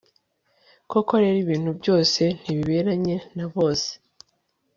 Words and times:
koko 0.91 1.13
rero 1.23 1.37
ibintu 1.45 1.69
byose 1.79 2.21
ntibiberanye 2.41 3.15
na 3.35 3.45
bose 3.53 3.89